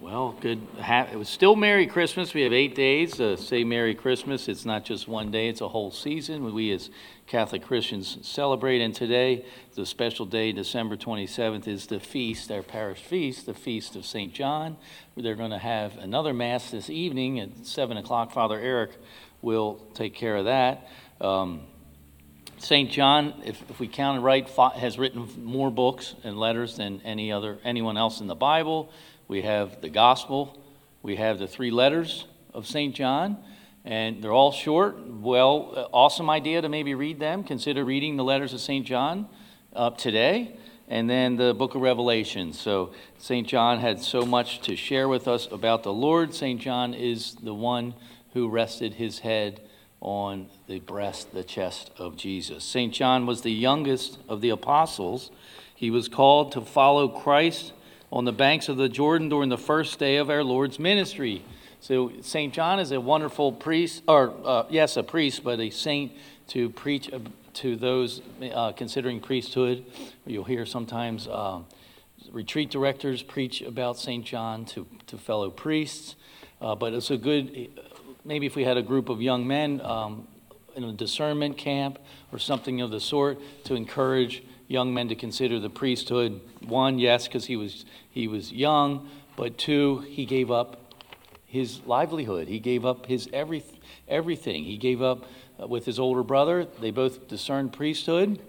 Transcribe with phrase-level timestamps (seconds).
[0.00, 0.60] Well, good.
[0.80, 2.32] Ha- It was still Merry Christmas.
[2.32, 3.20] We have eight days.
[3.20, 4.48] Uh, say Merry Christmas.
[4.48, 6.42] It's not just one day, it's a whole season.
[6.54, 6.88] We as
[7.26, 8.80] Catholic Christians celebrate.
[8.80, 9.44] And today,
[9.74, 14.32] the special day, December 27th, is the feast, our parish feast, the feast of St.
[14.32, 14.78] John.
[15.18, 18.32] They're going to have another Mass this evening at 7 o'clock.
[18.32, 18.92] Father Eric
[19.42, 20.88] will take care of that.
[21.20, 21.60] Um,
[22.56, 22.90] St.
[22.90, 27.58] John, if, if we counted right, has written more books and letters than any other
[27.64, 28.90] anyone else in the Bible.
[29.30, 30.60] We have the Gospel,
[31.04, 32.92] we have the three letters of St.
[32.92, 33.36] John,
[33.84, 35.06] and they're all short.
[35.06, 37.44] Well, uh, awesome idea to maybe read them.
[37.44, 38.84] Consider reading the letters of St.
[38.84, 39.28] John
[39.72, 40.56] uh, today,
[40.88, 42.52] and then the book of Revelation.
[42.52, 43.46] So, St.
[43.46, 46.34] John had so much to share with us about the Lord.
[46.34, 46.60] St.
[46.60, 47.94] John is the one
[48.32, 49.60] who rested his head
[50.00, 52.64] on the breast, the chest of Jesus.
[52.64, 52.92] St.
[52.92, 55.30] John was the youngest of the apostles.
[55.72, 57.74] He was called to follow Christ
[58.12, 61.44] on the banks of the Jordan during the first day of our Lord's ministry.
[61.80, 62.52] So, St.
[62.52, 66.12] John is a wonderful priest, or uh, yes, a priest, but a saint
[66.48, 67.10] to preach
[67.54, 68.20] to those
[68.52, 69.84] uh, considering priesthood.
[70.26, 71.60] You'll hear sometimes uh,
[72.30, 74.24] retreat directors preach about St.
[74.24, 76.16] John to, to fellow priests.
[76.60, 77.70] Uh, but it's a good,
[78.24, 80.28] maybe if we had a group of young men um,
[80.76, 81.98] in a discernment camp
[82.32, 86.40] or something of the sort to encourage young men to consider the priesthood.
[86.64, 90.94] One, yes, because he was he was young, but two, he gave up
[91.44, 92.46] his livelihood.
[92.46, 93.64] He gave up his every,
[94.06, 94.64] everything.
[94.64, 95.24] He gave up
[95.60, 96.64] uh, with his older brother.
[96.64, 98.40] They both discerned priesthood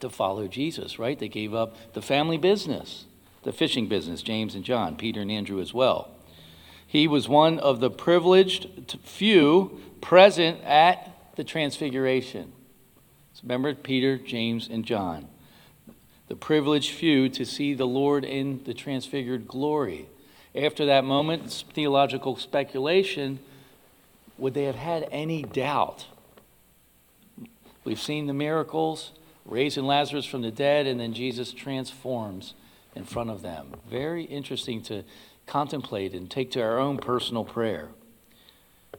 [0.00, 1.18] to follow Jesus, right?
[1.18, 3.06] They gave up the family business,
[3.42, 6.10] the fishing business, James and John, Peter and Andrew as well.
[6.86, 12.52] He was one of the privileged few present at the Transfiguration.
[13.32, 15.28] So remember Peter, James, and John.
[16.28, 20.08] The privileged few to see the Lord in the transfigured glory.
[20.54, 23.38] After that moment, theological speculation
[24.38, 26.06] would they have had any doubt?
[27.84, 29.12] We've seen the miracles,
[29.44, 32.54] raising Lazarus from the dead, and then Jesus transforms
[32.94, 33.74] in front of them.
[33.88, 35.04] Very interesting to
[35.46, 37.90] contemplate and take to our own personal prayer.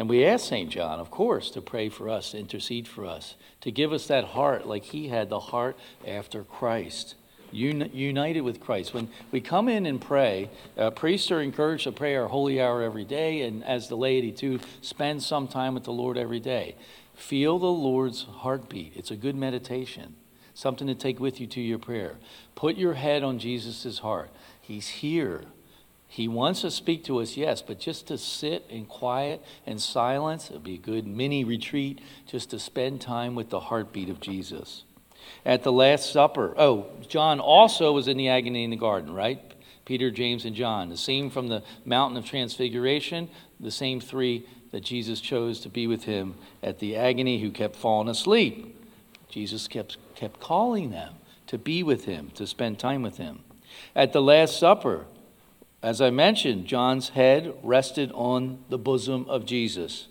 [0.00, 0.70] And we ask St.
[0.70, 4.24] John, of course, to pray for us, to intercede for us, to give us that
[4.24, 5.76] heart like he had the heart
[6.08, 7.16] after Christ,
[7.52, 8.94] uni- united with Christ.
[8.94, 12.80] When we come in and pray, uh, priests are encouraged to pray our holy hour
[12.80, 16.76] every day, and as the laity too, spend some time with the Lord every day.
[17.12, 18.96] Feel the Lord's heartbeat.
[18.96, 20.16] It's a good meditation,
[20.54, 22.16] something to take with you to your prayer.
[22.54, 24.30] Put your head on Jesus' heart.
[24.62, 25.42] He's here.
[26.12, 30.50] He wants to speak to us, yes, but just to sit in quiet and silence,
[30.50, 34.18] it would be a good mini retreat just to spend time with the heartbeat of
[34.18, 34.82] Jesus.
[35.46, 39.40] At the Last Supper, oh, John also was in the agony in the garden, right?
[39.84, 40.88] Peter, James, and John.
[40.88, 45.86] The same from the mountain of transfiguration, the same three that Jesus chose to be
[45.86, 48.76] with him at the agony who kept falling asleep.
[49.28, 51.14] Jesus kept, kept calling them
[51.46, 53.44] to be with him, to spend time with him.
[53.94, 55.06] At the Last Supper,
[55.82, 60.08] as I mentioned, John's head rested on the bosom of Jesus.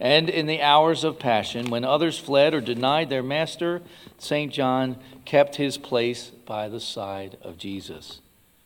[0.00, 3.82] And in the hours of passion, when others fled or denied their master,
[4.18, 4.52] St.
[4.52, 8.20] John kept his place by the side of Jesus.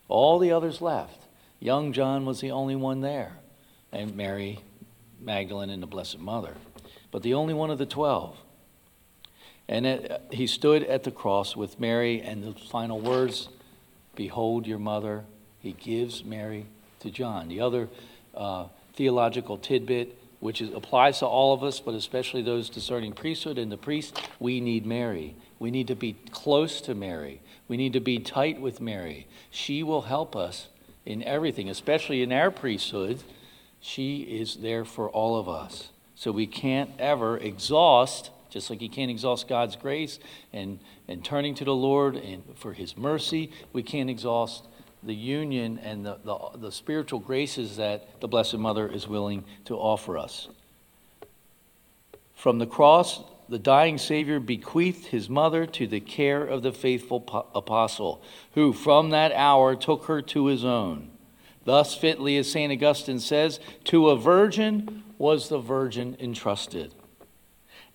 [0.07, 1.27] All the others left.
[1.59, 3.33] Young John was the only one there,
[3.91, 4.59] and Mary
[5.19, 6.55] Magdalene and the Blessed Mother,
[7.11, 8.37] but the only one of the twelve.
[9.67, 13.49] And it, he stood at the cross with Mary, and the final words
[14.15, 15.25] Behold your mother.
[15.61, 16.65] He gives Mary
[17.01, 17.47] to John.
[17.47, 17.89] The other
[18.35, 23.57] uh, theological tidbit, which is, applies to all of us, but especially those discerning priesthood
[23.57, 25.35] and the priest, we need Mary.
[25.59, 27.41] We need to be close to Mary.
[27.67, 29.27] We need to be tight with Mary.
[29.51, 30.69] She will help us
[31.05, 33.23] in everything, especially in our priesthood.
[33.81, 35.89] She is there for all of us.
[36.15, 40.19] So we can't ever exhaust, just like you can't exhaust God's grace
[40.51, 44.65] and, and turning to the Lord and for his mercy, we can't exhaust
[45.03, 49.75] the union and the, the, the spiritual graces that the Blessed Mother is willing to
[49.75, 50.49] offer us.
[52.35, 57.47] From the cross, the dying Savior bequeathed his mother to the care of the faithful
[57.55, 58.21] apostle,
[58.53, 61.09] who from that hour took her to his own.
[61.65, 62.71] Thus, fitly, as St.
[62.71, 66.93] Augustine says, to a virgin was the virgin entrusted.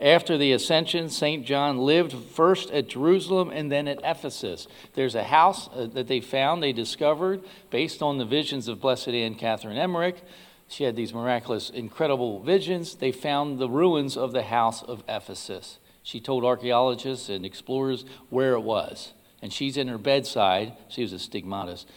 [0.01, 1.47] After the ascension, St.
[1.47, 4.67] John lived first at Jerusalem and then at Ephesus.
[4.95, 9.09] There's a house uh, that they found, they discovered, based on the visions of Blessed
[9.09, 10.23] Anne Catherine Emmerich.
[10.67, 12.97] She had these miraculous, incredible visions.
[12.97, 15.79] They found the ruins of the house of Ephesus.
[16.03, 19.13] She told archaeologists and explorers where it was.
[19.41, 21.89] And she's in her bedside, she was a stigmatist,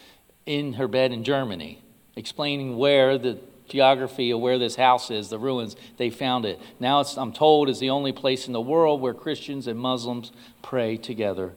[0.46, 1.82] in her bed in Germany
[2.18, 3.38] explaining where the
[3.68, 6.60] geography of where this house is, the ruins, they found it.
[6.80, 10.32] Now I'm told, is the only place in the world where Christians and Muslims
[10.62, 11.54] pray together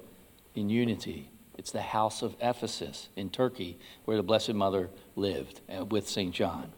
[0.55, 1.29] in unity.
[1.57, 6.33] It's the house of Ephesus in Turkey, where the Blessed Mother lived uh, with St.
[6.33, 6.71] John.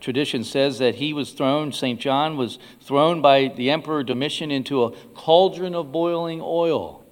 [0.00, 2.00] Tradition says that he was thrown, St.
[2.00, 7.04] John was thrown by the Emperor Domitian into a cauldron of boiling oil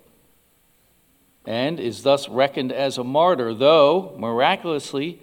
[1.47, 5.21] and is thus reckoned as a martyr, though miraculously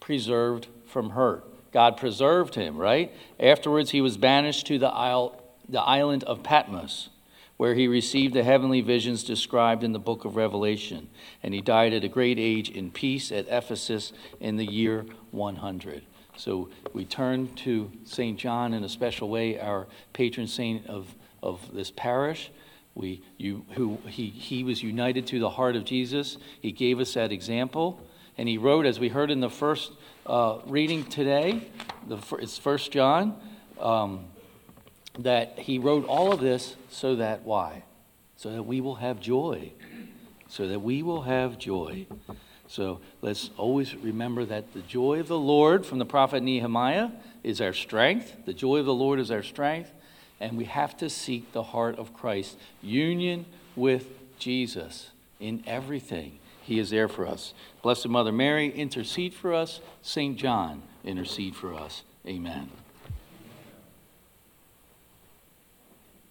[0.00, 1.44] preserved from hurt.
[1.72, 3.12] God preserved him, right?
[3.40, 7.08] Afterwards, he was banished to the, isle, the island of Patmos,
[7.56, 11.08] where he received the heavenly visions described in the book of Revelation.
[11.42, 16.02] And he died at a great age in peace at Ephesus in the year 100.
[16.36, 18.38] So we turn to St.
[18.38, 22.50] John in a special way, our patron saint of, of this parish.
[22.94, 26.36] We, you, who, he, he was united to the heart of Jesus.
[26.60, 28.00] He gave us that example.
[28.38, 29.92] And he wrote, as we heard in the first
[30.26, 31.68] uh, reading today,
[32.06, 33.38] the, it's First John,
[33.78, 34.26] um,
[35.18, 37.84] that he wrote all of this so that why?
[38.36, 39.72] So that we will have joy.
[40.48, 42.06] So that we will have joy.
[42.68, 47.10] So let's always remember that the joy of the Lord from the prophet Nehemiah
[47.42, 48.46] is our strength.
[48.46, 49.92] The joy of the Lord is our strength.
[50.40, 53.44] And we have to seek the heart of Christ, union
[53.76, 54.08] with
[54.38, 56.38] Jesus in everything.
[56.62, 57.54] He is there for us.
[57.82, 59.80] Blessed Mother Mary, intercede for us.
[60.00, 60.36] St.
[60.36, 62.02] John, intercede for us.
[62.26, 62.70] Amen.